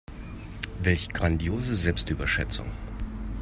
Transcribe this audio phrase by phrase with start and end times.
[0.81, 2.65] Welch grandiose Selbstüberschätzung.